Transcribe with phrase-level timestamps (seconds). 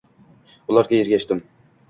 [0.73, 1.45] Ularga ergashdim